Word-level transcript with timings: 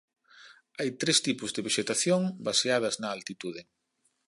Hai 0.79 0.89
tres 1.01 1.17
tipos 1.27 1.53
de 1.55 1.63
vexetación 1.67 2.21
baseadas 2.47 2.95
na 3.01 3.07
altitude. 3.17 3.61